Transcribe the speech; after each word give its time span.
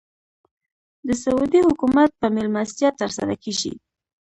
د 1.07 1.09
سعودي 1.23 1.61
حکومت 1.67 2.09
په 2.21 2.27
مېلمستیا 2.35 2.89
تر 2.99 3.09
سره 3.17 3.33
کېږي. 3.43 3.73